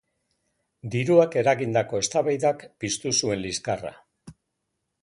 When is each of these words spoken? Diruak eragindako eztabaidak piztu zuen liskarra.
Diruak 0.95 1.37
eragindako 1.41 2.01
eztabaidak 2.07 2.67
piztu 2.85 3.17
zuen 3.21 3.47
liskarra. 3.47 3.95